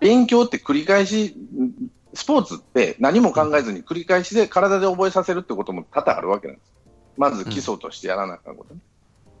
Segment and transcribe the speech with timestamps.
[0.00, 1.36] 勉強って繰り返し、
[2.14, 6.72] スポーツって何も考えずに繰り返しで体で覚えさせるってことも多々あるわけなんです。
[7.16, 8.80] まず基礎としてやらなあかんことね。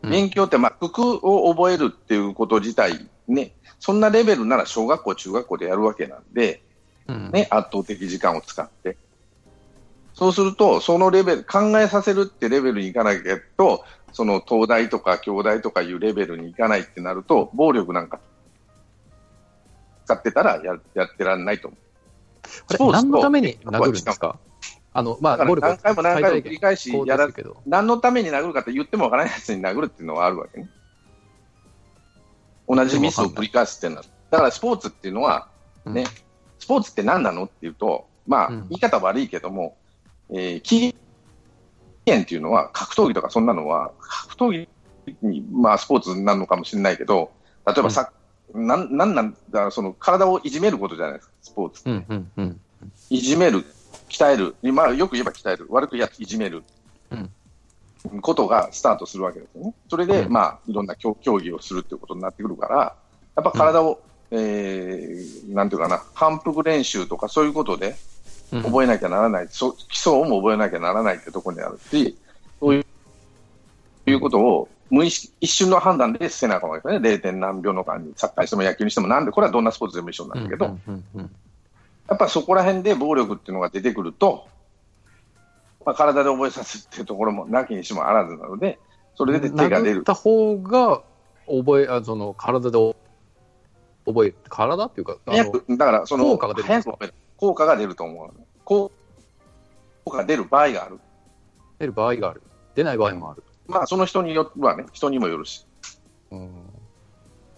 [0.02, 6.62] うん、勉強って、まあ、服を覚えるっていうこと自体ね、そんなレベルなら小学校、中学校でやるわけなんで、
[7.08, 8.96] うん、ね、圧倒的時間を使って。
[10.14, 13.18] そうすると、そのレベル、考えさせるってレベルに行かない
[13.56, 18.20] と、その東大とか京大とかいうレベルに行かないってなると、暴力なんか
[20.06, 21.76] 使ってたらややってらんないと思
[22.88, 22.92] う。
[22.92, 24.38] 何のために殴るんですか？
[24.92, 27.28] あの、まあ、何回も何回も繰り返しやら、
[27.66, 30.70] 何のために殴るかって言ってもわからないやつに殴るっていうのはあるわけね。
[32.68, 34.04] 同じミスを繰り返すっていうのは。
[34.30, 35.48] だからスポーツっていうのは、
[35.84, 36.06] ね、うん、
[36.58, 39.76] スポーツって何なのっていうと、まあ、言い方悪いけども、
[40.30, 40.94] えー、期
[42.06, 44.68] 限っていうのは、格闘技とかそんなのは、格闘技
[45.22, 47.30] に、まあ、スポーツになるのかもしれないけど、
[47.66, 48.15] 例えばさ、うん、
[48.54, 51.90] なん、なんなんだ、その、体をいじめることじゃないですか、スポーツって。
[51.90, 52.60] うんうんうん、
[53.10, 53.64] いじめる、
[54.08, 56.62] 鍛える、まあ、よく言えば鍛える、悪くやいじめる。
[57.10, 57.30] うん。
[58.20, 59.74] ことがスタートするわけですよね。
[59.90, 62.94] それで、うん、まあ、いろんな競技をするっていうことになってくるから、
[63.34, 67.96] やっぱ体を、うん、えー、なんていうかな、反復練習とかそういうことで
[68.50, 72.16] 覚えなきゃならない、う基礎をも覚えなきゃならないってところにあるし、
[72.60, 72.85] そういう
[74.20, 77.08] ことを無意識、一瞬の判断でせなあかんわけですね。
[77.08, 77.20] 0.
[77.20, 80.78] 点何秒の間に、サッカーにしても野球にしても、なんで、これはどんなスポーツでも一緒なんだけど、
[82.08, 84.46] やっぱそこら辺で暴力っていうのが出てくると、
[85.84, 88.78] まあ、体で覚えさせっていうところもなきにしもあらずなので、
[89.16, 90.00] それで手が出る。
[90.00, 91.02] った方が
[91.48, 92.78] 覚え、あその体で
[94.04, 96.68] 覚え、体っていうか、だからその効果が出る。
[97.36, 98.30] 効果が出ると思う。
[98.64, 98.90] 効
[100.08, 101.00] 果が出る場合がある。
[101.78, 102.42] 出る場合がある。
[102.74, 103.42] 出ない場合もある。
[103.68, 105.66] まあ、その人によってはね、人にもよるし。
[106.30, 106.50] うん、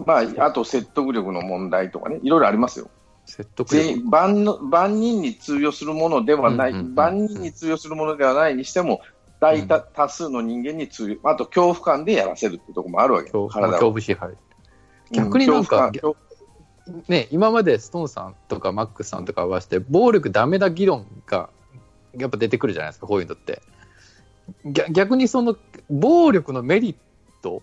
[0.05, 2.91] まあ、あと説得力の問題とかね、いろいろありますよ。
[3.27, 4.03] 説得力。
[4.05, 9.01] 万万人に通用するものではない、万人に通用するものではないにしても、
[9.41, 13.31] 大多多数の人間に通用、あと恐怖感でやらせるってところもあるわけ。
[13.31, 13.49] 恐
[13.91, 14.35] 怖支配。
[15.13, 15.91] 逆になんか、
[16.87, 21.51] うん、ね、今までストーンさんとかマックスさんとかはして、暴力ダメだ議論が
[22.17, 23.63] やっぱ出てくるじゃないですか、こういうのって。
[24.65, 25.57] 逆にその
[25.91, 26.97] 暴力のメリッ
[27.43, 27.63] ト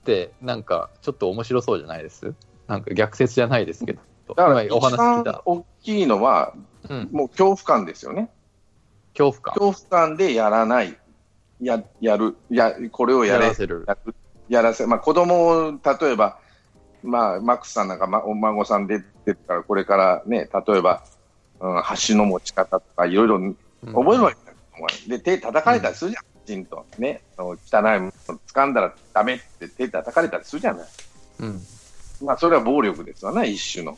[0.00, 2.34] ってなんかちょっと面白そうじゃないです？
[2.66, 4.00] なんか逆説じゃないですけど。
[4.28, 6.54] だから一番大きいのは、
[6.88, 8.30] うん、もう恐怖感ですよね。
[9.16, 9.54] 恐怖感。
[9.54, 10.96] 恐怖感でやらない。
[11.60, 12.36] や、やる。
[12.50, 13.44] や、これをやれ。
[13.44, 13.84] やらせる。
[13.86, 13.96] や
[14.48, 14.86] やらせ。
[14.86, 16.38] まあ子供を、例えば、
[17.02, 21.04] まあ、マックスさんなんか、ま、お孫さん出てるから、これからね、例えば、
[21.60, 23.38] うん、橋の持ち方とか、いろいろ
[23.92, 24.43] 覚えるわけだ、うん、
[25.08, 26.84] で、手叩かれたりするじゃん、きちんと。
[26.98, 30.88] ね、汚いもの掴んだらダメって手叩かれたりするじゃない。
[31.40, 31.60] うん。
[32.22, 33.96] まあ、それは暴力ですわね、一種の。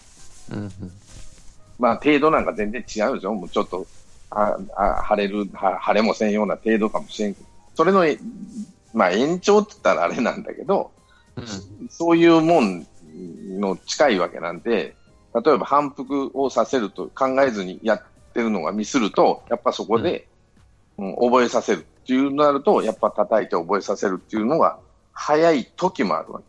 [0.53, 0.73] うんうん、
[1.79, 3.35] まあ、程度なんか全然違うでしょ。
[3.35, 3.87] もうちょっと、
[4.31, 8.05] ああ晴れる、晴れもせんような程度かもしれんけど、それの、
[8.93, 10.91] まあ、延長って言ったらあれなんだけど、
[11.37, 12.87] うん、そういうもん
[13.59, 14.97] の近いわけなんで、
[15.35, 20.27] 例えば反復をさせると考えずにやってるのがミスると、やっぱそこで、
[20.97, 24.79] 覚えさせるっていうなると、やっぱ叩いて覚えさせるっていうのが
[25.13, 26.45] 早い時もあるわけ。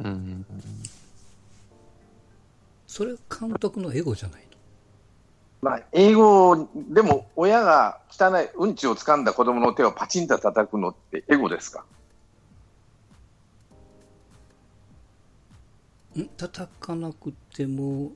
[0.00, 0.46] うん、うん。
[2.86, 4.48] それ監督のエゴじゃないの？
[5.62, 11.84] まあ、英語、でも親が汚い、うんちを掴んだ子供の手をパチンと叩くのってエゴですか？
[16.18, 16.26] ん？
[16.36, 18.12] 叩かなくても、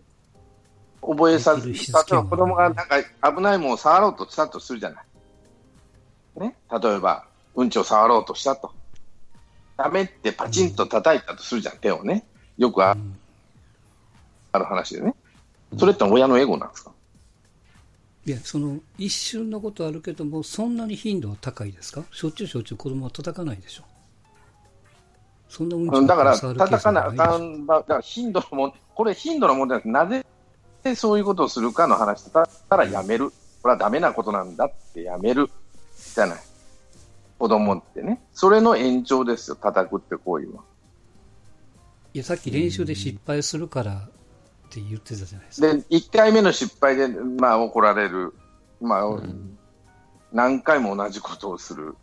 [1.06, 3.02] 覚えさせ、例えば子供がなんか
[3.34, 6.40] 危ないものを触ろうとしたとするじゃない。
[6.40, 6.56] ね？
[6.82, 8.72] 例えば、うんちを触ろうとしたと。
[9.76, 12.24] ダメってパチンと叩いたとするじゃん、手をね。
[12.56, 15.14] よくあ、る話でね。
[15.76, 16.92] それって親のエゴなんですか？
[18.26, 22.04] いや、その、一瞬のことあるけども、そんなに頻度は高いですか？
[22.10, 23.82] しょっちゅうしょっちゅう子供は叩かないでしょ。
[25.48, 29.88] そんなうんだから、叩かなあかん、だから頻度のも、これ頻度の問題です。
[29.88, 30.24] なぜ
[30.94, 33.30] そういうことをするかの話だったらやめる。
[33.62, 35.48] これはダメなことなんだってやめる。
[36.14, 36.38] じゃない。
[37.38, 38.20] 子供ってね。
[38.32, 40.62] それの延長ですよ、叩くって行為は。
[42.12, 43.98] いや、さっき練習で失敗するから、っ
[44.70, 45.66] て言ってたじゃないですか。
[45.74, 48.34] で、1回目の失敗で、まあ、怒られる。
[48.80, 49.58] まあ、うん、
[50.32, 51.96] 何回も同じことをする。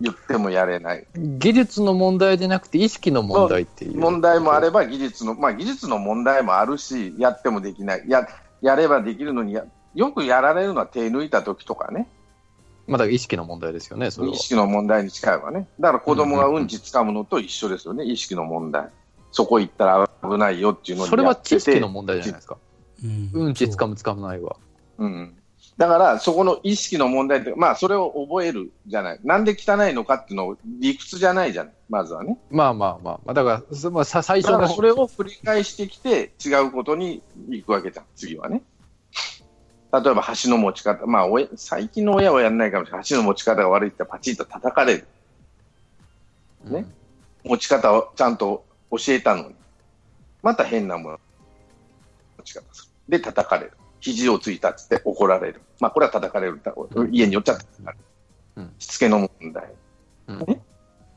[0.00, 1.06] 言ってもやれない。
[1.14, 3.96] 技術の問題じゃなくて意識の問題っていう。
[3.96, 8.04] 問題もあれば技術の、まあ技術の問題もあるし、やってもできない。
[8.08, 8.28] や、
[8.62, 9.64] やればできるのにや、
[9.94, 12.08] よくやられるのは手抜いた時とかね。
[12.86, 15.68] まだ意識の問題ですよね、それ意識の問題に近いわね。
[15.78, 18.88] だから子供がうんち掴むのと一緒ですよね、意識の問題。
[19.30, 22.56] そこ行ったら危ないよっていうのにそれは知識の問題じゃないですか。
[23.04, 24.56] うんうんちつかむつかまないは。
[24.96, 25.36] うん。
[25.78, 29.20] だから、そこの意識の問題って、まあ、それを覚えるじゃない。
[29.22, 31.72] なんで汚いのかっていうのを理屈じゃないじゃない。
[31.88, 32.36] まずはね。
[32.50, 38.06] まあまあまあ、まあ、だから、そまあ、さ最初のそれを繰り返してきて、違うことに行くわけじゃん。
[38.16, 38.64] 次はね。
[39.92, 41.06] 例えば、箸の持ち方。
[41.06, 43.00] まあ、親最近の親はやらないかもしれない。
[43.02, 45.06] 箸の持ち方が悪いってパチッと叩かれる。
[46.64, 46.86] ね
[47.44, 49.54] 持ち方をちゃんと教えたのに。
[50.42, 51.20] また変なもの
[52.38, 53.18] 持ち方する。
[53.18, 53.72] で、叩かれる。
[54.00, 55.60] 肘をついたっつって怒られる。
[55.80, 56.60] まあ、これは叩かれる。
[57.10, 58.04] 家によっちゃ叩かれる。
[58.56, 59.72] うんしつけの問題。
[60.28, 60.60] うんね？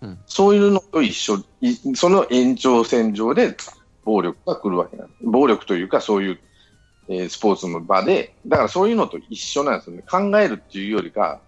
[0.01, 3.55] うんそういうのと一緒、いその延長線上で
[4.03, 5.23] 暴力が来るわけなんです。
[5.23, 6.39] 暴力というか、そういう、
[7.07, 10.03] えースポーツの場で、だからそういうのと一緒なんですよね。
[10.09, 11.39] 考えるっていうよりか、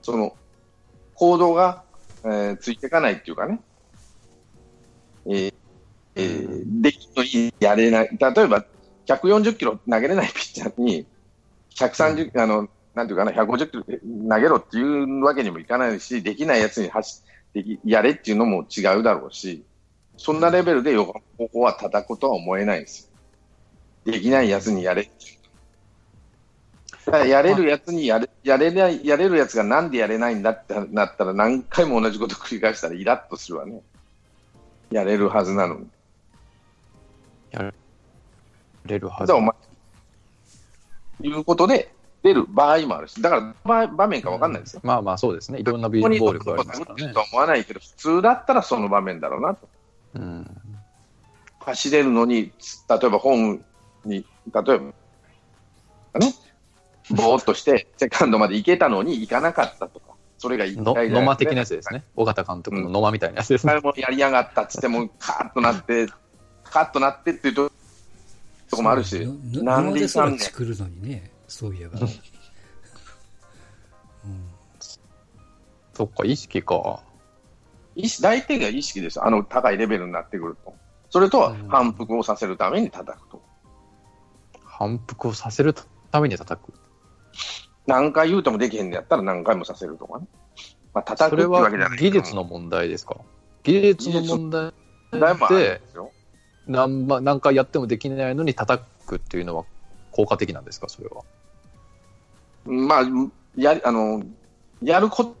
[0.00, 0.34] その、
[1.14, 1.82] 行動が、
[2.24, 3.60] えーついていかないっていうかね、
[5.26, 5.54] えー
[6.14, 8.18] えーできるのにやれない。
[8.18, 8.64] 例えば、
[9.06, 11.06] 140キロ投げれないピッチャーに、
[11.74, 17.22] 130、あの、なんていうかな、150キロで投げろっていうわけにもいかないし、できないやつに走
[17.54, 19.64] できやれっていうのも違うだろうし、
[20.16, 23.10] そんなレベルで横ここは叩くとは思えないんです
[24.06, 24.12] よ。
[24.12, 25.10] できないやつにやれ
[27.26, 33.82] やれるやつにやれやれない、やれるやつがなんでやれないんだってなったら何回も同じこと繰り返したらイラッとするわね。
[34.90, 35.86] やれるはずなのに。
[37.50, 37.72] や
[38.84, 39.32] れるはず
[41.22, 44.80] いうことで出る場合もあるし、だから場場面か分かんないですよ。
[44.84, 45.58] まあまあそうですね。
[45.58, 47.18] いろんな暴力がありますからねと。
[47.18, 49.68] は思わないけど、普通だったらその場面だろうなと。
[50.14, 50.46] うん。
[51.60, 52.52] 走れるのに、
[52.88, 53.64] 例えばホーム
[54.04, 54.24] に、
[54.54, 54.78] 例えば、
[56.20, 56.34] ね、
[57.10, 62.04] ぼーっとして、セカンドまで行けたのに行かなかったとか、それが一野間的なやつですね。
[62.16, 63.72] 尾形監督の野間みたいなやつですね。
[63.72, 66.06] 一回もやりやがったっつっても、カーッとなって、
[66.64, 67.71] カーッとなってっていうと
[68.72, 69.20] とこもあるし、
[69.52, 71.98] ななんんでそでいかんねんら作るのにね、そういえば。
[75.92, 77.02] そっか、意識か。
[77.94, 79.22] 意識大抵が意識です。
[79.22, 80.74] あの高いレベルになってくると。
[81.10, 83.42] それと反復をさせるために叩くと。
[84.64, 85.74] 反復をさせる
[86.10, 86.72] ために叩く。
[87.86, 90.26] 何回言うてもできへんのやったら何回もさせるとかね。
[90.94, 93.16] まあ、叩くってそれはわけじゃないけど技術の問題ですか？
[93.64, 94.72] 技術の問題
[95.12, 96.10] 問題もあるんでですよ。
[96.66, 99.64] 何ば何回やってもできないのに叩くっていうのは
[100.10, 101.22] 効果的なんですかそれは？
[102.64, 103.02] まあ、
[103.56, 104.22] やり、あの、
[104.82, 105.34] やるこ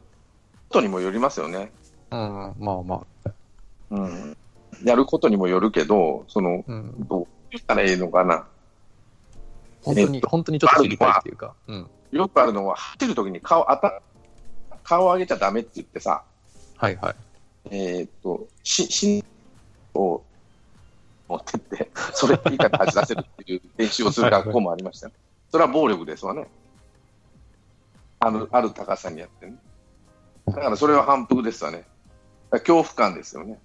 [0.70, 1.70] とにもよりますよね。
[2.10, 2.18] うん、
[2.58, 3.30] まあまあ。
[3.90, 4.36] うん。
[4.82, 8.48] やることにもよるけど、その、うん、どう言ったらいいのかな。
[9.82, 11.54] 本当に、えっと本当にちょっと知りたいっていうか。
[11.68, 11.86] うん。
[12.10, 14.02] よくあるのは、走るときに顔、あた、
[14.82, 16.24] 顔を上げちゃダメって言ってさ、
[16.76, 17.14] はいはい。
[17.70, 19.24] えーっと、し、し、
[19.94, 20.22] を
[21.32, 25.12] 持ってって、それ以下で走らせるっていう練習をする学校もありましたよ。
[25.50, 26.46] それは暴力ですわね。
[28.20, 29.56] ある、ある高さにやってね。
[30.46, 31.84] だからそれは反復ですわね。
[32.50, 33.58] 恐怖感ですよね。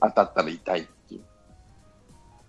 [0.00, 1.20] 当たったら痛いっていう。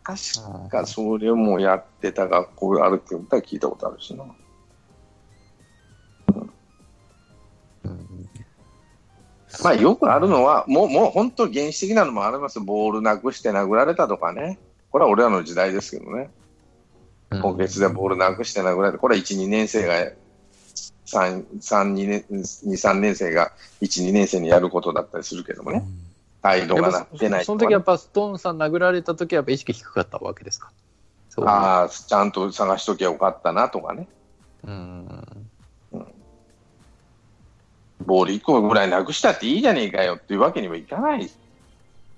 [0.03, 4.25] 確かそれもやってた学校があるって聞いたことあるしな。
[9.63, 12.59] まあよくあるのは、もう、もう本当原始的なのもあります。
[12.59, 14.59] ボールなくして殴られたとかね。
[14.91, 16.29] これは俺らの時代ですけどね。
[17.29, 18.99] 今月でボールなくして殴られた。
[18.99, 19.93] これは1、2年生が、
[21.05, 22.41] 3、3、2年、2、
[22.73, 25.83] 3年生が1、2年生にやることだったりするけどもね。
[26.41, 30.71] 態度がなってないその時やっぱストーンさん殴られた時はやっぱ意識低かったわけですか？
[31.45, 34.07] ああ、ちゃんと探しときゃよかったなとかね。
[34.65, 35.46] うん。
[38.05, 41.29] ボール1個ぐらいなくしたっていいじゃねえかよっていうわけにもいかない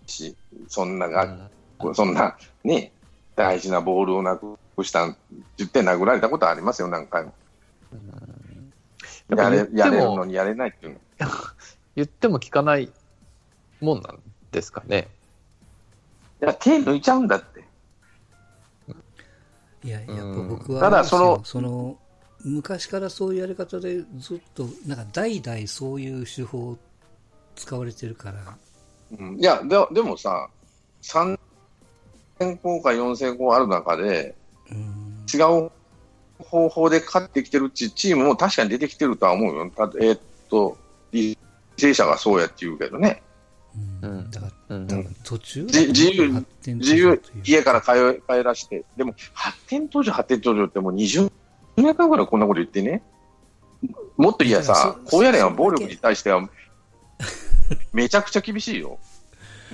[0.06, 0.36] し、
[0.68, 1.50] そんなが、
[1.94, 2.92] そんなね、
[3.36, 5.16] 大事なボールをなくしたん、
[5.58, 7.34] 10点殴られたことありますよ、何回も。
[9.30, 11.00] やれやっぱ言ってもやれるのにやれないっていうの。
[11.96, 12.92] 言っても聞かない
[13.82, 14.20] もんなん
[14.52, 15.08] ですかね。
[16.42, 17.64] いや、手抜いちゃうんだって。
[19.84, 20.08] いや、や
[20.48, 21.98] 僕は、ただそのその、
[22.44, 26.78] 昔からそういうやり方でずっと、なんか代々そういう手法
[27.56, 28.58] 使われてるから、
[29.20, 29.40] うん。
[29.40, 30.50] いやで、でもさ、
[31.02, 31.38] 3000
[32.62, 34.36] 校か4000校ある中で、
[34.72, 35.72] うん、違う
[36.40, 39.70] 方法で勝ってきてるチチームも確かに出てきてるとは思うよ。
[39.76, 40.20] たえーっ
[40.50, 40.78] と、
[41.12, 41.38] 履
[41.78, 43.22] 正社がそうやって言うけどね。
[44.02, 44.12] うん。
[44.12, 44.32] うん。
[44.32, 44.88] だからうん。
[44.88, 51.30] 多分途中じ自由自由家から帰帰らして、でも発展途上、発展途上ってもう20
[51.82, 53.02] 年間ぐらいこんなこと言ってね。
[54.18, 56.50] もっと言えばさ高野連はそ暴力に対しては
[57.94, 59.00] めちゃくちゃ厳しいよ。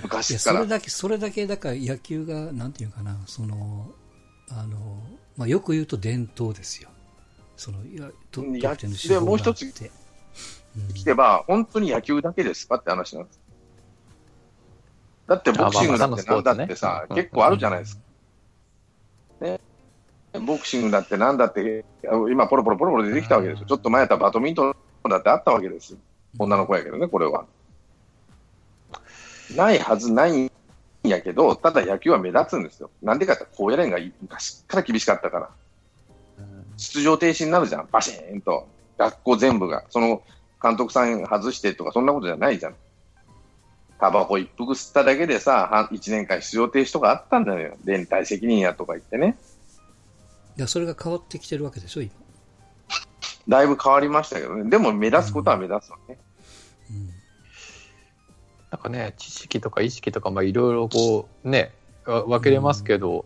[0.01, 0.57] 昔から。
[0.59, 3.91] それだけ、それだけ、だから野球が、なんていうかな、その、
[4.49, 5.01] あの、
[5.37, 6.89] まあ、よく言うと伝統ですよ。
[7.57, 9.65] その、いや、と野球でもう一つ
[10.93, 13.39] 聞けば、本当に野球だけですかって話なんです。
[15.27, 18.01] だってボクシングだってなんだってさ、結構あるじゃないですか。
[20.39, 20.45] ね。
[20.45, 21.85] ボクシングだってなんだって、
[22.29, 23.65] 今ポロポロポロポロ出てきたわけですよ。
[23.67, 24.75] ちょっと前やったらバドミントン
[25.09, 25.99] だってあったわけですよ。
[26.37, 27.45] 女の子やけどね、これは。
[29.55, 30.51] ないはずないん
[31.03, 32.89] やけど、ただ野球は目立つんですよ。
[33.01, 35.49] なんでかって高野連が昔から厳しかったから。
[36.77, 38.67] 出場停止になるじゃん、バシーンと。
[38.97, 39.85] 学校全部が。
[39.89, 40.21] その
[40.61, 42.75] 監督さん外してとか、そんなことじゃないじゃん。
[43.99, 47.77] タバコ一服吸っただけでさ、半1年間出場停止とかあったんだよ。
[47.85, 49.37] 連帯責任やとか言ってね。
[50.57, 52.11] いや、それが変わってきてるわけでしょ、今。
[53.47, 54.69] だいぶ変わりましたけどね。
[54.69, 56.17] でも目立つことは目立つわね。
[56.89, 57.09] うん。
[58.71, 61.73] なんかね、知識とか意識とか、まあいろいろこう、ね、
[62.05, 63.25] わ分けれますけど、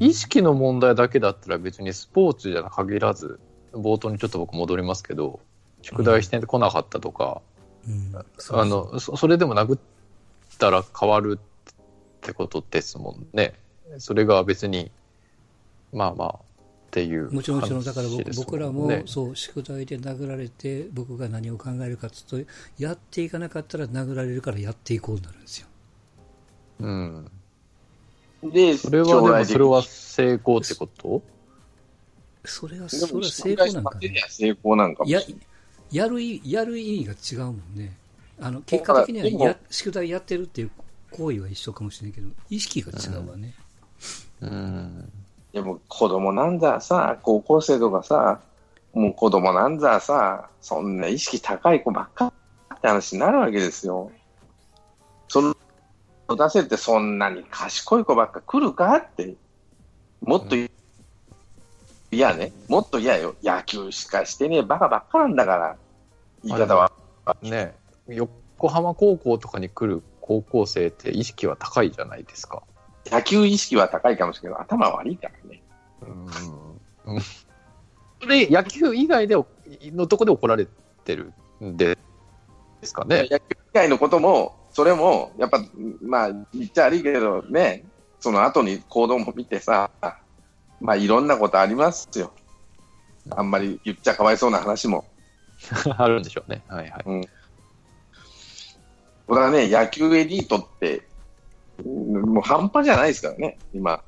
[0.00, 3.38] 意識の問題だけだったら別にスポーツじゃ限らず、
[3.72, 5.40] 冒頭にちょっと僕戻りますけど、
[5.82, 7.42] 宿題してこなかったとか、
[8.50, 9.80] あのそそれでも殴っ
[10.58, 11.70] たら変わるっ
[12.22, 13.54] てことですもんね。
[13.98, 14.90] それが別に、
[15.92, 16.43] まあまあ
[16.94, 25.66] っていうもちろん、もちろん、だから僕僕らも、ねそう、宿題で殴られて、僕が何を考えるかというと、やっていかなかったら殴られるからやっていこうになるんですよ。
[26.78, 27.30] うん。
[28.44, 31.20] で、それはでもそれは成功ってこと？
[32.44, 34.24] それは、それは成功なんかね。
[34.28, 35.20] 成功なんかや。
[35.90, 37.96] やる意やる意味が違うもんね。
[38.40, 40.70] あの結果的にはや宿題やってるっていう
[41.10, 43.52] 行為は一緒かもしれないけど、意識が違うわね。
[44.40, 45.12] うん。
[45.54, 48.40] でも子供なんざさ、高校生とかさ、
[48.92, 52.32] もう子供なんざさ、そんな意識高い子ばっか
[52.74, 54.10] って話になるわけですよ。
[55.28, 55.54] その
[56.36, 59.36] 出せってそんなに賢い子ばっか来るかって、
[60.22, 60.68] もっとい、
[62.10, 63.36] いやね、もっと嫌よ。
[63.44, 65.76] 野球しかしてねえバカばっかなんだから、
[66.42, 66.90] 言い方は。
[67.42, 67.76] ね
[68.08, 72.64] 横浜高校とかに来る高校生って意識は高いじゃないですか。
[73.10, 75.62] 野球意識は高いかもしれないけど、頭悪いからね。
[77.06, 77.20] うん。
[78.20, 79.36] それ野球以外で
[79.92, 80.66] のとこで怒られ
[81.04, 81.32] てる
[81.62, 81.98] んで
[82.80, 83.28] ですかね。
[83.30, 85.62] 野球以外のことも、それも、やっぱ、
[86.02, 87.84] まあ、言っちゃ悪いけどね、
[88.20, 89.90] その後に行動も見てさ、
[90.80, 92.32] まあ、いろんなことありますよ。
[93.30, 95.04] あんまり言っちゃかわいそうな話も。
[95.96, 96.62] あるんでしょうね。
[96.68, 97.28] はいはい。
[99.26, 101.13] これはね、野球エリートって、うん
[101.82, 104.02] もう半端じゃないですからね、今。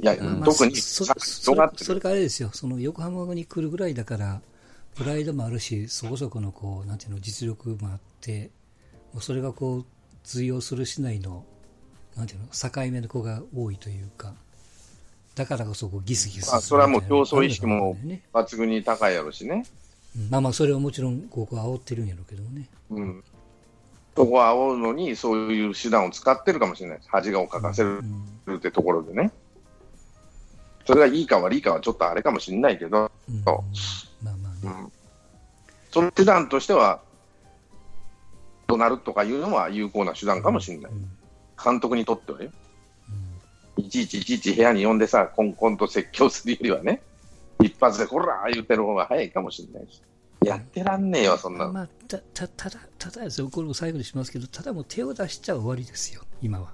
[0.00, 1.54] いや、うん特にそさそ。
[1.76, 4.40] それからあれですよ、その横浜に来るぐらいだから、
[4.94, 8.50] プライドもあるし、そこそこのこう、なんていうの、実力もあって、
[9.12, 9.84] もうそれがこう、
[10.24, 11.44] 通用する市内の、
[12.16, 14.34] なんていうの、境目の子が多いというか、
[15.34, 17.96] だからこそこうギスギスあ、それはもう競争意識も
[18.32, 19.64] 抜群に高いやろしね。
[20.16, 22.68] うんまあまあ、それはもちろん、ここは煽ってるんやろうけどもね。
[22.90, 23.24] うん。
[24.18, 27.08] そこは煽るのに、そういう手段を使ってるかもしれないです。
[27.08, 28.00] 恥をかかせる
[28.48, 29.30] うんってところでね。
[30.84, 33.64] それがいいか悪いかはちょっとあれかもしれないけど、うんそ
[34.20, 34.72] まあまあね。
[34.82, 34.92] うん、
[35.92, 37.00] その手段としては、
[38.66, 40.92] どうなるとかいうのは有効な手段かもしれない。
[40.92, 41.08] うん
[41.62, 42.50] 監督にとってはよ。
[43.76, 47.02] うんいちいちいちいち部屋に呼んでさ、コンコンと説教するよりはね、
[47.62, 50.02] 一発でこらー言ってる方が早いかもしれないし。
[50.44, 51.72] やってらんねえよ、そんなの。
[51.72, 56.72] まあ、た、た、ただ、ただですよ、これを最後にしますけど、ただもう手を出しちゃ終わりですよ、今は。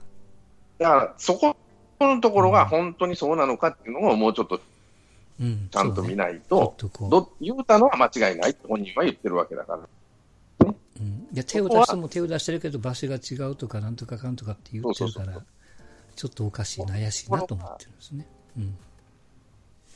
[0.78, 1.56] だから、そこ
[2.00, 4.60] のところが本当にそうなのかっていうのをもうちょっと
[5.40, 5.68] うん。
[5.70, 6.40] ちゃんと見ない。
[6.48, 6.76] と、
[7.40, 10.68] 言うたのは間違いないって本人は言ってるわけだから。
[11.00, 15.42] うん、いや手を出しても手を出してるけど場所が違うとかなんとかかんとかって言ってるから
[16.14, 18.26] ちょっとおかしいな怪しいなと思ってるんですね、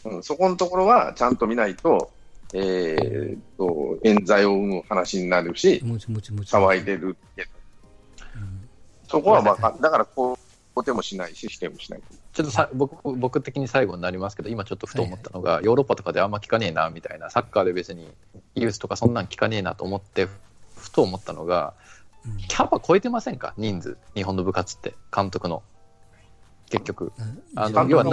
[0.05, 2.11] うん、うん、そこのところはちゃんと見ないと、
[2.55, 7.51] えーっと、冤罪を生む話になるし、騒いでるけど、
[8.37, 8.69] うん。
[9.07, 12.01] そこはわかだからこう、肯定もしないし、否定もしない。
[12.33, 18.09] ちょっとさ僕僕的に最後になりますけど、今ちょっとふと思ったのが、ヨーロッパとかであんま聞かねえなみたいな、サッカーで別に
[18.55, 20.29] ユースとかそんなん聞かねえなと思って、
[20.77, 21.75] ふと思ったのが、
[22.25, 22.37] うん。
[22.39, 25.63] キャパ超えてませんか、人数、日本の部活って、監督の。
[26.71, 27.13] 結局、
[27.57, 28.05] あの要は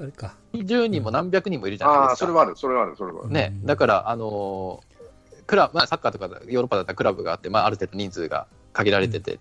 [0.00, 0.36] あれか。
[0.52, 2.26] 10人も何百人もいるじゃないああ、ですか。
[2.26, 3.30] それはある、それはある、それはある。
[3.30, 4.96] ね、だから、あのー
[5.46, 9.38] クラブ、まあ、サッカーとかヨーロッパだったらクラブがあって、まあ、ある程度人数が限られてて、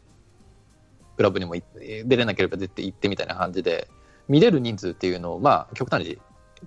[1.18, 1.64] クラブにもい
[2.06, 3.88] 出れなければ出て行ってみたいな感じで、
[4.28, 6.18] 見れる人数っていうのを、まあ、極端に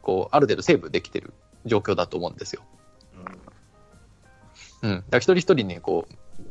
[0.03, 1.33] こうある程度セーブできてる
[1.67, 2.63] 状況だと思うんですよ。
[4.83, 6.07] うん、だから一人一人にこ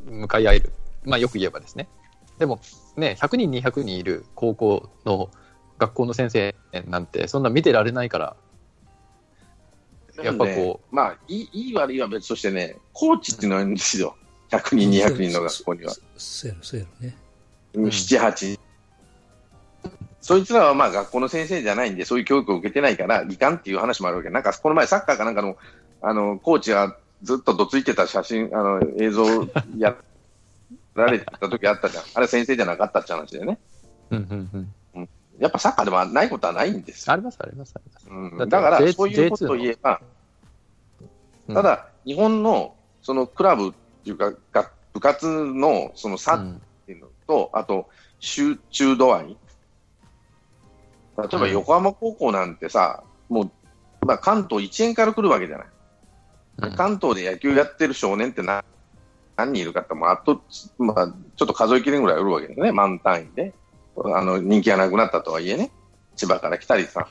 [0.08, 0.74] う向かい合える、
[1.06, 1.88] まあ、よく言えばですね、
[2.40, 2.60] でも
[2.98, 5.30] ね、100人、200人いる高校の
[5.78, 6.56] 学校の先生
[6.88, 8.36] なんて、そんな見てられないから、
[10.24, 10.96] やっぱこう。
[10.96, 14.16] まあ、いいいい悪いは別としてね、コーチっていうのはいるんですよ。
[14.50, 15.94] 100人、200人の学校には。
[16.18, 17.16] そうやろ、そうやろね。
[17.76, 18.60] 7、8。
[20.22, 24.30] そいつらはまあ学校の先生じゃないんで、そういう教育を受けてないから、いかんっていう話もあるわけ。
[24.30, 25.58] なんか、この前サッカーかなんかの、
[26.02, 29.26] あの、コーチがずっとどついてた写真、あの、映像
[29.78, 29.96] や
[30.96, 32.04] られてた時あったじゃん。
[32.16, 33.60] あれ先生じゃなかったって話だよね。
[34.10, 34.74] うんうんうん。
[35.40, 38.10] やっぱサッカーでもないことはないんですあります、あります、あります。
[38.10, 40.02] うん、だから、そういうことを言えば、
[41.54, 43.72] ただ、日本のそのクラブっ
[44.04, 47.90] ていうか、部活のその差っていうのと、あと、
[48.20, 49.38] 集中度合い。
[51.18, 55.68] 例えば横浜高校なんてさ、もう、まあ、関東1円から来るわけじゃない。
[56.76, 58.64] 関東で野球やってる少年って何
[59.36, 60.42] 何人いるかって、まあと、
[60.80, 63.54] まあ、ちょっと数えきれんぐらいいるわけですね、満単位で。
[64.06, 65.72] あの、人気がなくなったとはいえね、
[66.16, 67.08] 千葉から来たりさ。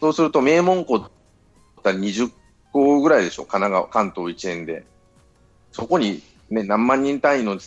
[0.00, 1.10] そうすると、名門校っ
[1.82, 2.30] て20
[2.72, 4.84] 校ぐらいでしょ、神奈川、関東一円で。
[5.72, 7.58] そこに、ね、何万人単位の、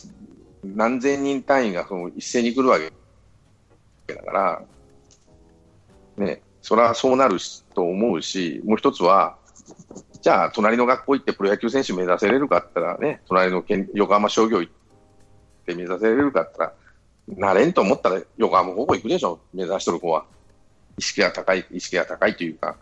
[0.64, 2.92] 何千人単位がその一斉に来るわけ
[4.14, 4.62] だから、
[6.16, 7.38] ね、それはそうなる
[7.74, 9.36] と思うし、もう一つは、
[10.20, 14.72] じゃあ、隣の学校行ってプロ野球選手目指せれるかって言ったらね、隣の横浜商業行っ
[15.66, 16.83] て目指せれるかって言ったら、
[17.28, 20.24] なれんと思ったら横浜高校行くでしょ、目指しとる子は。
[20.98, 22.76] 意識が高い、意識が高いというか、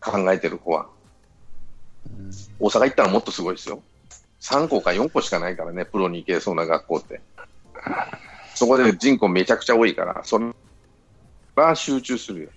[0.00, 0.86] 考えてる子は。
[2.58, 3.82] 大阪行ったらもっとすごいですよ。
[4.40, 7.20] 3校か4校しかないからね、プロに行けそうな学校って。
[8.54, 10.52] そこで人口めちゃくちゃ多いから、それ
[11.56, 12.50] は集中するよ。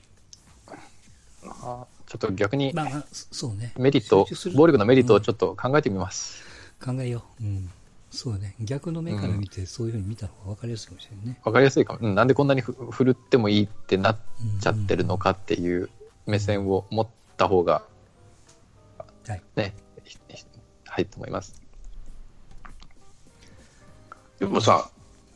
[1.43, 3.73] あちょっと逆に、まあ、そうね。
[3.77, 6.43] メリット、暴力のメリットをちょっと考えてみます。
[6.85, 7.43] うん、考えよう。
[7.43, 7.71] うん。
[8.11, 8.55] そうね。
[8.59, 11.39] 逆の目から見て、そういうふうに見た方が分かりやすいかもしれないね。
[11.45, 11.99] 分かりやすいかも。
[12.01, 14.17] うん、なんでこんなにふ振るってもいいってなっ
[14.59, 15.89] ちゃってるのかっていう
[16.25, 17.83] 目線を持った方が、
[19.27, 19.41] はい。
[19.55, 19.73] ね、
[20.85, 21.61] はい、と思います。
[24.39, 24.89] でもさ、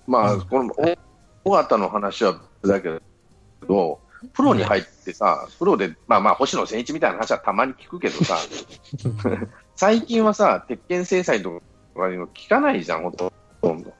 [0.05, 0.75] まあ、この、
[1.45, 2.99] 尾形の話はだけ
[3.67, 3.99] ど、
[4.33, 8.37] プロに入ってさ、プロで、まあまあ、星野千一みたいな話はたまに聞くけどさ、
[9.75, 11.65] 最近はさ、鉄拳制裁とか
[12.11, 13.33] いうの聞かないじゃん、ほと
[13.73, 13.93] んど。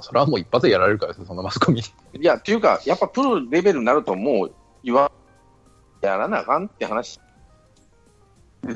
[0.00, 1.84] それはもう一発でやられるからですそのマスコミい
[2.24, 4.52] や、っていうか、やっぱプロレベルになると、もう
[4.82, 5.10] 言わ、
[6.00, 7.20] やらなあかんって話。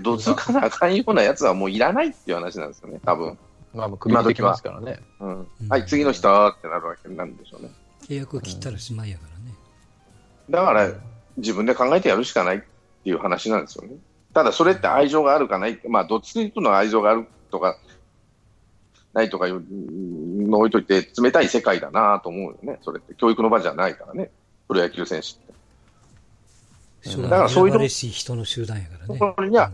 [0.02, 3.38] どつかなあかんようなやつはもういらないっていう話なんですよね、多分。
[3.74, 5.00] まあ、もう組みできますからね。
[5.20, 5.48] うん。
[5.68, 7.70] はい、次の人ってなるわけなんでしょうね。
[8.06, 9.54] 契約を切ったらしまいやからね。
[10.50, 10.92] だから、
[11.36, 13.96] 自分で考えてやるしかないっていう話なんですよね。
[14.34, 17.78] ただ、それって愛情があるかない、まあ、どっちに行くの愛情があるとか、
[19.12, 19.62] ないとかいう
[20.48, 22.80] の置いといて、冷たい世界だなと思うよね。
[22.82, 24.30] それって、教育の場じゃないからね。
[24.66, 27.22] プロ野球選手って。
[27.22, 29.18] だからそういうとこ人の集団やからね。
[29.18, 29.72] ころには、うん、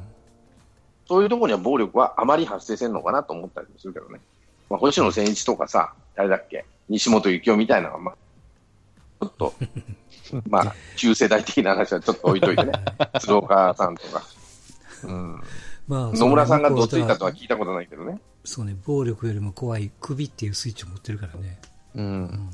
[1.09, 4.20] そういうところには暴力はあまり発生せんのかなと思ったりするけどね。
[4.68, 9.55] まあ、星野千一とかさ、誰だっけ、西本幸雄みたいなのは、まあ、ちょっと、
[10.51, 12.73] まあ、旧世代的な話はちょっと置いといてね、
[13.20, 14.23] 鶴岡さんとか。
[15.04, 15.40] うん。
[15.88, 18.20] まあ、野村さんがどついたとは聞いたことないけどね。
[18.44, 21.60] そうね、暴力よりも怖い首っていうスイッチを持ってるからね。
[21.94, 22.50] うん。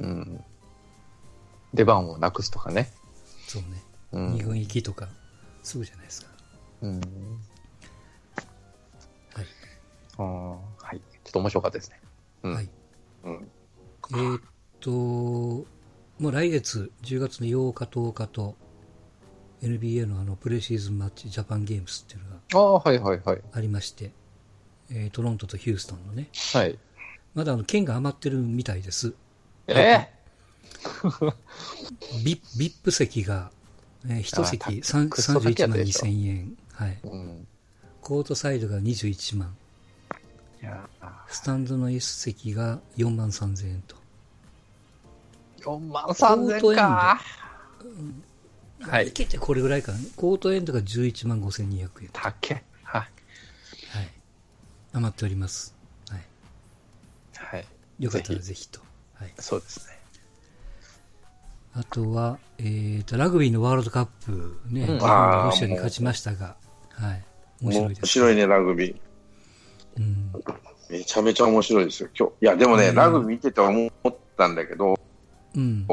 [0.00, 0.44] うん。
[1.74, 2.90] 出番をなくすとかね。
[3.46, 3.82] そうね。
[4.12, 5.08] うん、二軍行きとか、
[5.62, 6.30] すぐじゃないですか。
[6.82, 7.00] うん。
[7.00, 9.46] はい。
[10.18, 10.58] ああ、は
[10.92, 10.98] い。
[10.98, 12.00] ちょっと面白かったですね。
[12.42, 12.68] うん、はい。
[13.24, 13.48] うん、
[14.12, 14.42] えー、っ
[14.80, 15.66] と、も
[16.20, 18.56] う来月10月の8日、10日と、
[19.62, 23.40] NBA のあのプレシーズンマッチ、ジャパンゲームスっていうのがあはいはいはい。
[23.52, 24.10] ありまして、
[24.90, 26.78] えー、トロントとヒューストンのね、はい、
[27.34, 29.14] まだあの剣が余ってるみたいです。
[29.66, 31.34] えー、
[32.24, 33.50] ビビップ席が、
[34.06, 36.98] えー、1席31万2000円、はい。
[37.02, 37.46] うん、
[38.00, 39.56] コートサイドが21万、
[41.28, 43.96] スタンドの S 席が4万3000円と。
[45.60, 47.20] 4万3000円か。
[48.80, 49.08] はい。
[49.08, 49.98] いけてこれぐらいかな。
[50.16, 52.10] コートエンドが11万5200円。
[52.12, 52.62] たけ。
[52.82, 53.00] はい。
[53.00, 53.10] はい。
[54.92, 55.74] 余っております。
[56.10, 56.20] はい。
[57.34, 57.66] はい。
[57.98, 58.80] よかったらぜひと。
[59.14, 59.32] はい。
[59.38, 59.96] そうですね。
[61.74, 66.56] あとは、えっ、ー、と、ラグビーのワールドカップね、日本ロシアに勝ちましたが、
[66.90, 67.24] はい。
[67.60, 68.96] 面白いです、面白いね、ラグビー。
[69.98, 70.32] うん。
[70.88, 72.32] めちゃめちゃ面白いですよ、今日。
[72.40, 74.98] いや、でもね、うん、ラグビー見てて思ったんだけど、
[75.54, 75.86] うん、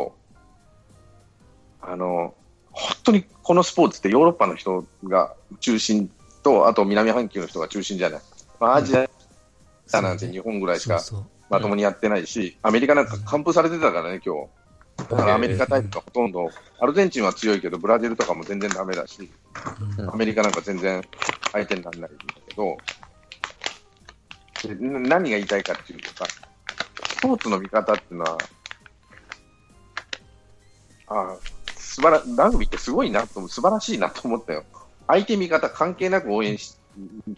[1.82, 2.34] あの、
[2.74, 6.10] 本当にこのスポーツってヨーロッパの人が中心
[6.44, 8.22] と、あと南半球の人が中心じゃない。
[8.60, 9.08] まあ、アジア
[10.02, 11.02] なんて日本ぐらいしか
[11.50, 14.50] まともにやってないし、アメリカなんか完封されてたからね、今日。
[14.98, 19.30] だからアメリカタイプがほとんど、アルゼンチンは強いけど、ブラジルとかも全然ダメだし、
[19.98, 21.04] うんアメリカなんか全然
[21.52, 22.78] 相手にならないんだけど、
[24.80, 26.26] 何が言いたいかっていうとさ、
[27.18, 28.38] スポーツの見方っていうのは、
[31.08, 31.36] あ
[31.94, 34.64] 素晴らラグビーってすごいなと思う、素晴らしいなと思ったよ。
[35.06, 36.76] 相手味方関係なく応援し、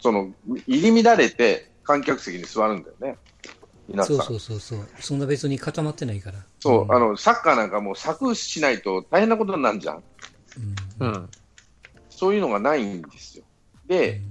[0.00, 0.32] その、
[0.66, 3.18] 入り乱れて観客席に座るんだよね。
[3.86, 4.16] 皆さん。
[4.16, 4.88] そうそうそうそう。
[4.98, 6.38] そんな別に固まってないから。
[6.60, 10.02] そう、んあの、サッカーなんかもう柵しないと大変なことになるじゃん。
[11.00, 11.30] うんうん。
[12.08, 13.44] そういうのがないんですよ。
[13.86, 14.22] で、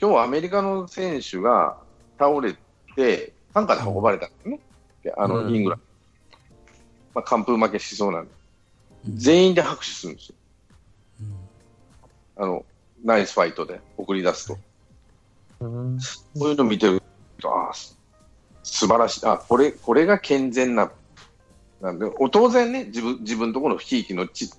[0.00, 1.76] 今日アメリカの選手が
[2.18, 2.56] 倒れ
[2.96, 4.60] て、担架で運ばれたんですね。
[5.02, 5.84] であの、うんイングランド。
[7.16, 8.30] まあ、完封負けしそうなんで。
[8.30, 8.41] うん
[9.08, 10.34] 全員で拍手するんですよ。
[11.20, 11.52] うん
[12.34, 12.64] あの、
[13.04, 14.58] ナイスファイトで送り出すと。
[15.60, 15.98] うん。
[16.38, 17.02] こういうの見てる
[17.40, 17.98] と、ああ、す
[18.62, 19.26] 素晴らしい。
[19.26, 20.90] あ、これ、これが健全な。
[21.80, 24.50] なんで、お当然ね、自分、自分のところのひいきの地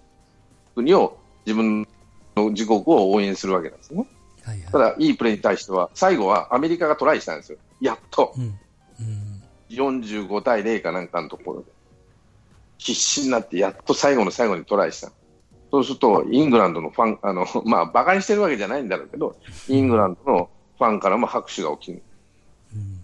[0.76, 1.88] 国を、自分
[2.36, 4.06] の自国を応援するわけなんですね。
[4.44, 7.58] はいはただ、いいプレーに対しては、最後はアメリカがトライしたんですよ。
[7.82, 8.42] やっとい。。
[8.42, 8.60] うん。
[9.00, 9.44] うん。
[9.70, 11.72] 45対0かなんかのところで。
[12.78, 15.12] 必死になって、やっと最後の最後にトライした。
[15.72, 19.36] そうすると、イングランドのファン、あの、 まあ、馬鹿にしてるわけじゃないんだろうけど、
[19.68, 22.04] イングランドのファンからも拍手が起きる。
[22.76, 23.00] うん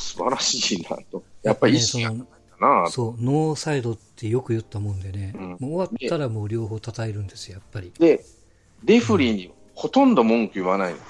[0.00, 1.22] 素晴らしいなと。
[1.42, 2.90] やっぱり意識がなと。
[2.90, 7.92] そう、ノーサイドってよく言ったもんでね、うんもう終わったらもう両方叩えるんですよ、やっぱり。
[7.98, 8.24] で、
[8.84, 11.02] レフリーにほとんど文句言わないのね。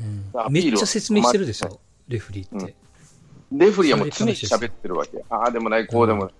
[0.00, 2.74] うん、めっちゃ説明してるでしょ、レフリーって。
[3.52, 5.24] レフリーはもう常に喋ってるわけ。
[5.30, 6.34] ああでもない、こうでもない。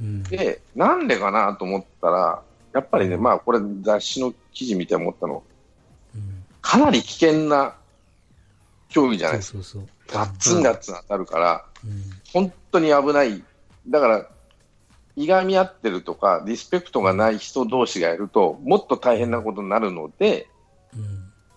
[0.00, 0.22] うん。
[0.24, 5.42] で、なんでかなと思ったら、やっぱりね、まあこれ雑誌の記事見て思ったの、
[6.14, 7.74] うんかなり危険な
[8.88, 9.58] 競技じゃないですか。
[10.06, 12.02] ガッツンガッツン当たるから、うん。
[12.32, 13.42] 本当に危ない。
[13.88, 14.28] だから、
[15.16, 20.48] いがみ合ってるとか、リスペクトがない人同士がやると、もっと大変なことになるので、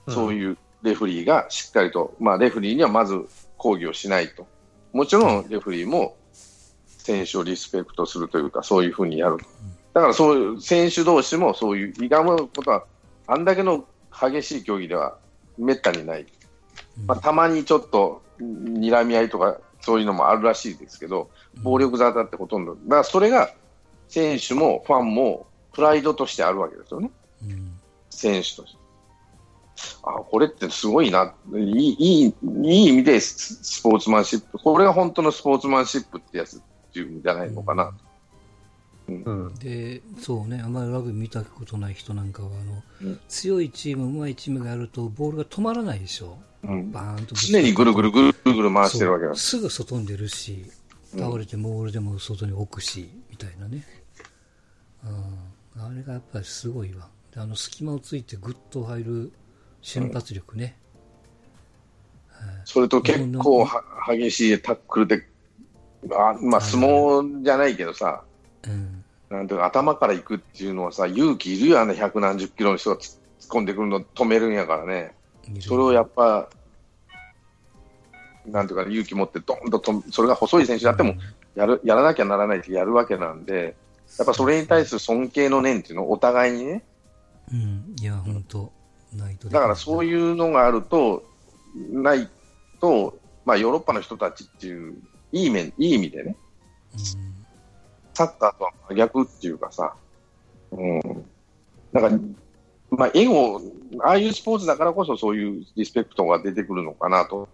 [0.08, 0.14] うん。
[0.14, 4.48] そういうレフリーがしっかりと、まあ、レフリーにはまず抗議をしないと。
[4.92, 6.16] もちろん、レフリーも
[7.06, 9.46] 選手をリスペクトするというか、そういうふうにやると。
[9.94, 12.84] だから、そういう選手同士もそういういがむことは、
[13.28, 15.18] あんだけの激しい競技では
[15.58, 16.26] めったにない。
[17.06, 21.30] まあ、たまにちょっと睨み合いとか、そういうのもあるらしいですけど、
[21.62, 22.74] 暴力沙汰ってほとんど。
[22.74, 23.52] だから、それが
[24.08, 27.12] 選手もファンもプライドとしてあるわけですよね。
[27.44, 27.80] うん。
[28.10, 28.80] 選手として。
[30.04, 31.36] あ、これってすごいな。
[31.54, 34.58] いい、いい、いい意味でススポーツマンシップ。
[34.58, 36.62] これが本当のスポーツマンシップってやつ
[36.96, 37.94] っていうんじゃないのかな。
[39.08, 39.56] うん。
[39.56, 46.38] で、そうね、あんまりラグビー見たことない人なんかは、あの、うん強いチーム、上手いチームがやると、ボールが止まらないでしょ。
[46.64, 49.58] うん、バーンと常にぐるぐるぐるぐる回してるわけなんです。
[49.60, 50.66] ぐ外に出るし、
[51.18, 53.86] 倒れてモールでも外に置くし、みたいなね。
[55.04, 55.84] うん。
[55.84, 57.10] あれがやっぱりすごいわ。
[57.34, 59.34] であの隙間をついてグッと入る
[59.82, 60.78] 瞬発力ね。
[62.64, 65.28] それと結構は激しいタックルで、
[66.12, 68.24] あまあ相撲じゃないけどさ、
[68.68, 69.04] うん。
[69.30, 75.16] なんていうか頭から行くっていうのはさ、勇気いるよ、あの百何十キロの人が突っ込んでくるの止めるんやからね。
[75.60, 76.50] それをやっぱ、
[78.48, 81.16] なんていうか、勇気持ってどんとと、それが細い選手であっても、
[81.56, 83.76] やる、やらなきゃならないってやるわけなんで、
[84.18, 86.84] やっぱそれに対する尊敬の念っていうのをお互いにね、
[87.52, 87.96] うん。
[88.00, 88.72] いや、本当
[89.14, 89.50] ないと。
[89.50, 91.24] だからそういうのがあると、
[91.92, 92.30] ない
[92.80, 94.96] と、まあヨーロッパの人たちっていう、
[95.36, 96.38] いい面、いい意味でね、
[96.94, 97.00] うん。
[98.14, 99.94] サッカーとは真逆っていうかさ、
[100.72, 101.02] うん。
[101.92, 102.26] なんか、
[102.90, 103.62] まあエゴ、
[104.00, 107.50] ああいうスポーツだからこそそういうリスペクトが出てくるのかなと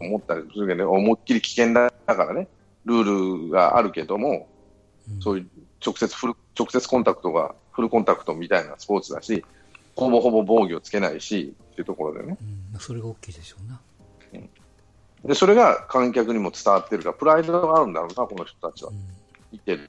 [0.00, 0.06] うん。
[0.06, 2.48] 思ったりするけど、ね、思いっきり危険だからね、
[2.86, 4.48] ルールがあるけども、
[5.20, 5.46] そういう
[5.84, 9.44] 直接フル、直接コンタクトが、フルコンタクトみたいなスポーツだし、
[9.94, 12.38] ほぼほぼ防御をつけないし、っていうところでね。
[12.40, 12.72] うん。
[12.72, 13.78] まあそれが大きいでしょうな。
[15.24, 18.94] で、それが観客にも伝わってるから、プライドがあるんだろうな、この人たちはう。
[18.94, 18.96] ん。
[19.52, 19.88] 見てる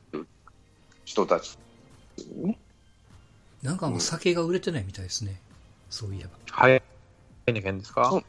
[1.06, 1.58] 人たち。
[2.36, 2.60] ね、
[3.62, 5.40] なんかもう酒が売れてないみたいですね。
[5.90, 6.32] そういえば。
[6.52, 6.82] はい。
[7.48, 8.24] 変ですかそううん。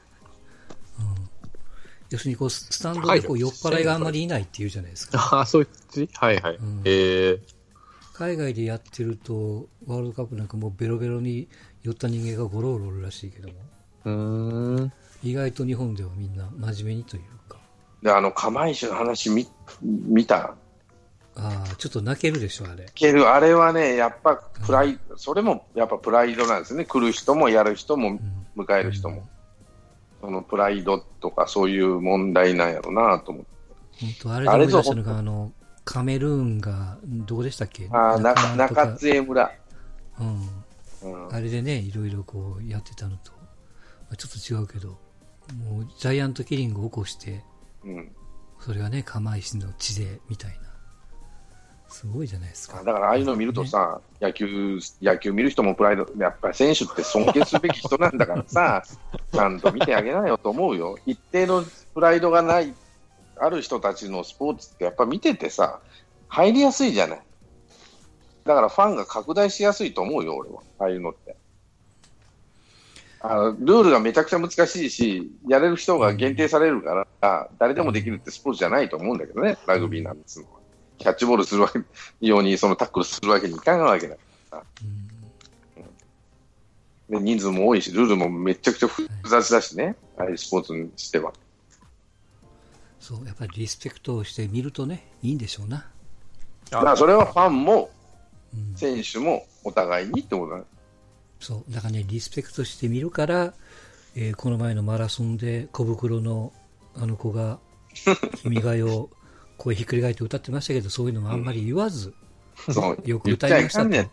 [2.10, 5.18] 要するにこう、スタンドでこう酔っ払いがあんまりいないっていうじゃないですか。
[5.18, 6.56] あ あ、そういう感じはいはい。
[6.56, 7.62] うんええ
[8.14, 11.48] 海外でやってると、ワールドカップなんかもうベロベロに
[11.82, 13.54] 酔った人間がゴロゴロおるらしいけども、
[14.04, 14.92] うーん。
[15.22, 17.58] 意外と日本ではみんな真面目にというか、
[18.02, 19.46] で、あの、釜石の話見、
[19.80, 20.54] 見た？
[21.34, 22.90] ああ、ちょっと泣けるでしょ、あれ。
[22.94, 26.84] けど、あれはね、やっぱプライド、それもやっぱプライドなんですね。
[26.84, 28.46] 来る人もやる人もうん。
[28.54, 29.26] 迎える人も。
[30.20, 33.50] そのプライドとかそういう問題なんやろうなと思って。
[34.00, 35.52] 本当あれで思い出したのが、あの、
[35.84, 37.88] カメルーンが、どこでしたっけ？
[37.90, 38.18] ああ、
[38.56, 39.50] 中、津江村。
[40.20, 40.48] うん。
[41.02, 41.34] うん。
[41.34, 44.98] あれでね、いろいろこうやってたのと、まあちょっと違うけど、
[45.52, 47.42] もうジャイアントキリングを起こして、
[47.84, 48.12] うん。
[48.60, 50.72] それがね、釜石の地で、みたいな。
[51.92, 52.82] すごいじゃないですか。
[52.82, 58.82] だからああいうの見るとさ、野球、野球見る人もプライド、やっぱり選手って尊敬すべき人なんだからさ、
[59.30, 60.96] ちゃんと見てあげなよと思うよ。
[61.04, 61.62] 一定の
[61.94, 62.72] プライドがない、
[63.36, 65.80] ある人たちのスポーツってやっぱ見ててさ、
[66.28, 67.22] 入りやすいじゃない。
[68.44, 70.62] だからファンが拡大しやすいと思うよ、俺は。
[70.78, 71.36] ああいうのって。
[73.24, 80.58] あのルールがめちゃくちゃ難しいし、やれる人が限定されるから、誰でもできるってスポーツじゃないと思うんだけどね、ラグビーなんですのは。
[80.98, 81.80] キャッチボールするわけ
[82.20, 84.62] ように、そのタックルするわけにいかないわけだから。
[87.10, 91.32] で人数も多いし、ルールもめちゃくちゃ複雑だしね、ああいうスポーツにしては。
[92.98, 95.86] そう、やっぱりリスペクトをして見るとね、いいんでしょうな。
[96.70, 97.90] だからそれはファンも
[98.54, 100.64] うん、選手もお互いにってことだね。
[101.42, 103.54] そう、だからね、リスペクトして見るから、
[104.14, 106.52] えーこの前のマラソンで小袋の
[106.94, 107.58] あの子が、
[108.42, 109.10] 君が代を
[109.58, 112.14] 声ひっくり返って歌ってましたけど、そういうのもあんまり言わず、
[112.70, 114.10] そうよく歌いましたねん。。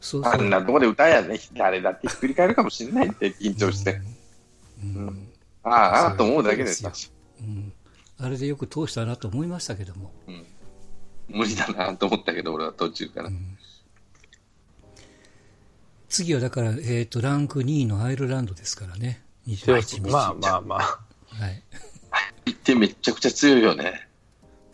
[0.00, 0.32] そうそう。
[0.32, 4.00] あんなとこで歌やね、誰だってひっくり返るかもしれないって、緊張して。
[4.82, 5.28] うんうん
[5.64, 6.92] ああ、ああと思うだけですよ。
[7.40, 7.72] うん
[8.18, 10.12] あれでよく通したなと思いましたけども。
[11.28, 13.30] 無理だなと思ったけど、俺は途中から。
[16.12, 19.22] 次はだから、えっ、と、ランク2位のアイルランドですからね。
[19.46, 20.10] 強い28日。
[20.10, 20.78] まあまあまあ。
[20.78, 21.62] はい。
[22.44, 24.06] 行ってめっちゃくちゃ強いよね。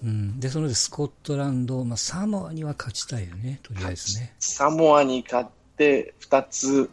[0.02, 0.40] うん。
[0.40, 4.34] で、そのでスコットランド、まあ、サモアには勝ちたいよね、とりあえずね。
[4.40, 6.90] サモアに勝って、二つ、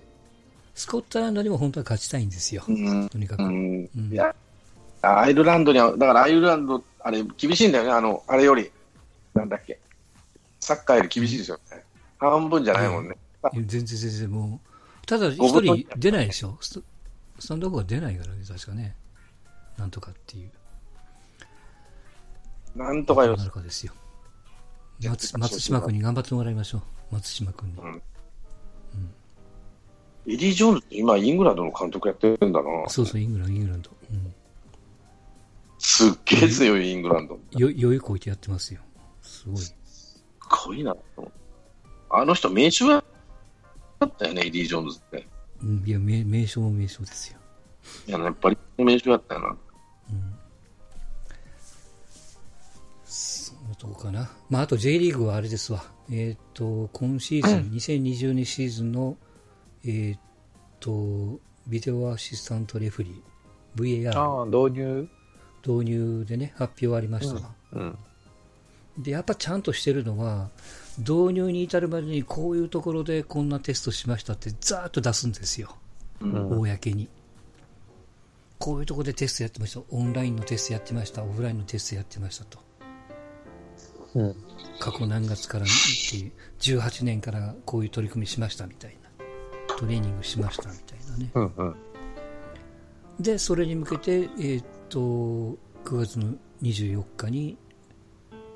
[0.75, 2.63] スコットランドにも本当は勝ちたいんですよ。
[2.67, 3.43] うん、とにかく。
[3.43, 4.35] うんうんいや、
[5.01, 8.69] アイルランドには、だからアイルランド、あれ、厳しいんだよね、あの、あれより、
[9.33, 9.79] なんだっけ、
[10.59, 11.83] サッカーより厳しいですよね。
[12.19, 13.17] 半分じゃないもんね。
[13.47, 16.57] あ全然全然もう、ただ一人出ないでしょ。
[16.61, 16.81] ス
[17.39, 18.95] スタンドオフが出ないからね、確かね。
[19.77, 20.51] なんとかっていう。
[22.75, 23.93] なんとかよな、るかですよ。
[25.03, 26.81] 松松島君に頑張ってもらいましょう。
[27.11, 27.75] 松島君に。
[30.27, 32.89] エディ・ジョーンズって今、イングランドの監督やってるんだな。
[32.89, 33.91] そうそう、イングランド、イングランド。
[34.11, 34.33] うん。
[35.77, 37.35] すっげえ強いイングランド。
[37.35, 38.81] よ、余裕こいてやってますよ。
[39.21, 39.57] すごい。
[39.57, 39.75] す
[40.65, 40.95] ごいな
[42.09, 42.85] あの人、名将
[44.07, 45.27] だったよね、エディ・ジョーンズって。
[45.61, 47.39] うん、いや、名名将も名将ですよ。
[48.07, 49.57] いや、やっぱり名将だったよな。
[53.05, 54.29] そんなとこかな。
[54.49, 55.83] まあ、あと J リーグはあれですわ。
[56.11, 59.17] えっ、と、今シーズン、2022シーズンの、
[59.85, 60.19] えっ、
[60.79, 65.09] と、ビデオアシスタントレフリー、VAR ああ、導入
[65.65, 67.53] 導入でね、発表ありましたわ。
[67.73, 67.97] うん。
[68.97, 70.49] で、やっぱちゃんとしてるのは、
[70.99, 75.75] 導入に至るまでにこういうところでこんなテストしましたってざーっと出すんですよ。
[76.21, 77.09] うん公に。
[78.57, 79.81] こういうところでテストやってました。
[79.89, 81.23] オンラインのテストやってました。
[81.23, 82.59] オフラインのテストやってましたと。
[84.15, 84.35] うん。
[84.79, 85.67] 過去何月からっ
[86.09, 89.09] ていう、18年からこういう取り組みしましたみたいな。
[89.75, 91.31] トレーニングしましたみたいなね。
[91.33, 91.53] うん。
[91.57, 91.75] うん。
[93.19, 97.57] で、それに向けて、えーっと、9月の24日に、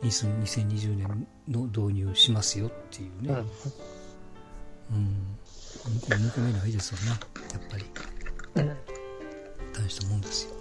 [0.02, 3.36] 2020年の導入しますよっていうね。
[4.92, 5.38] うん。
[6.08, 7.20] 抜け目ないですよね。
[7.52, 7.86] やっぱり。
[9.74, 10.54] 大したもんですよ。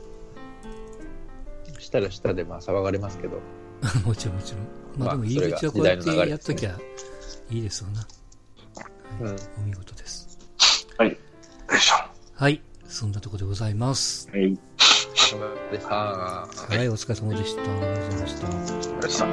[1.78, 3.40] したらしたで、まあ、騒がれますけど。
[4.04, 4.62] もちろんもちろん。
[4.98, 6.78] ままああでも入り口はこうやってやっときゃ
[7.50, 8.06] いいですよな。
[9.20, 9.36] うん。
[9.58, 10.38] お見事です。
[10.96, 11.10] はい。
[11.10, 11.16] よ
[11.76, 11.94] いしょ。
[12.34, 12.60] はい。
[12.88, 14.28] そんなところでございます。
[14.30, 14.58] はい。
[15.32, 15.94] 様でした。
[15.94, 16.48] は
[16.82, 17.62] い、お疲れ様でした。
[17.62, 18.26] ありがとうございま
[19.08, 19.26] した。